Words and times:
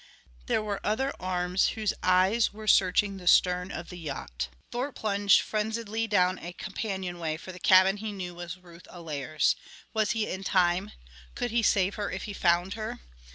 There 0.47 0.63
were 0.63 0.83
other 0.83 1.13
arms 1.19 1.73
whose 1.77 1.93
eyes 2.01 2.51
were 2.51 2.65
searching 2.65 3.17
the 3.17 3.27
stern 3.27 3.71
of 3.71 3.89
the 3.89 3.99
yacht. 3.99 4.47
Thorpe 4.71 4.95
plunged 4.95 5.43
frenziedly 5.43 6.07
down 6.07 6.39
a 6.39 6.53
companionway 6.53 7.37
for 7.37 7.51
the 7.51 7.59
cabin 7.59 7.97
he 7.97 8.11
knew 8.11 8.33
was 8.33 8.57
Ruth 8.57 8.87
Allaire's. 8.87 9.55
Was 9.93 10.13
he 10.13 10.27
in 10.27 10.43
time? 10.43 10.93
Could 11.35 11.51
he 11.51 11.61
save 11.61 11.93
her 12.01 12.09
if 12.09 12.23
he 12.23 12.33
found 12.33 12.73
her? 12.73 12.99